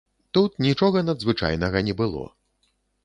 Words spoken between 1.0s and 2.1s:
надзвычайнага не